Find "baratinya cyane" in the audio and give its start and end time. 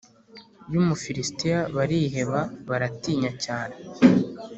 2.69-3.75